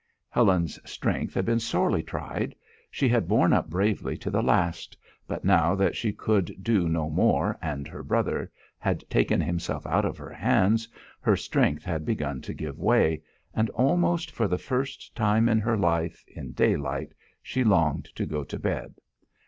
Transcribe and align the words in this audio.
Helen's 0.31 0.79
strength 0.83 1.35
had 1.35 1.45
been 1.45 1.59
sorely 1.59 2.01
tried: 2.01 2.55
she 2.89 3.07
had 3.07 3.27
borne 3.27 3.53
up 3.53 3.69
bravely 3.69 4.17
to 4.17 4.31
the 4.31 4.41
last; 4.41 4.97
but 5.27 5.45
now 5.45 5.75
that 5.75 5.95
she 5.95 6.11
could 6.11 6.55
do 6.63 6.89
no 6.89 7.07
more, 7.07 7.55
and 7.61 7.87
her 7.87 8.01
brother 8.01 8.51
had 8.79 9.07
taken 9.11 9.39
himself 9.39 9.85
out 9.85 10.03
of 10.03 10.17
her 10.17 10.31
hands, 10.33 10.87
her 11.19 11.35
strength 11.37 11.83
had 11.85 12.03
begun 12.03 12.41
to 12.41 12.53
give 12.55 12.79
way, 12.79 13.21
and, 13.53 13.69
almost 13.69 14.31
for 14.31 14.47
the 14.47 14.57
first 14.57 15.13
time 15.15 15.47
in 15.47 15.59
her 15.59 15.77
life, 15.77 16.25
in 16.29 16.53
daylight, 16.53 17.13
she 17.43 17.63
longed 17.63 18.05
to 18.15 18.25
go 18.25 18.43
to 18.43 18.57
bed. 18.57 18.95